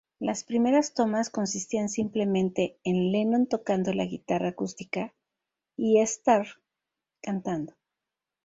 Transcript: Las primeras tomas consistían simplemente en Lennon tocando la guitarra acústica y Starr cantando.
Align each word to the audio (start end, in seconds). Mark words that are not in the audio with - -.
Las 0.17 0.43
primeras 0.43 0.95
tomas 0.95 1.29
consistían 1.29 1.87
simplemente 1.87 2.79
en 2.83 3.11
Lennon 3.11 3.45
tocando 3.45 3.93
la 3.93 4.03
guitarra 4.05 4.47
acústica 4.47 5.13
y 5.77 5.99
Starr 5.99 6.47
cantando. 7.21 7.75